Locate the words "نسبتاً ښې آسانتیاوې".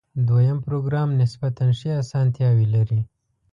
1.21-2.67